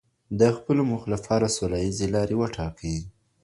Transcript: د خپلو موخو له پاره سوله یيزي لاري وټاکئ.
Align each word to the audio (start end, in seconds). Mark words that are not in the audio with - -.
د 0.39 0.41
خپلو 0.57 0.81
موخو 0.89 1.07
له 1.13 1.17
پاره 1.25 1.49
سوله 1.55 1.77
یيزي 1.83 2.07
لاري 2.15 2.35
وټاکئ. 2.37 2.97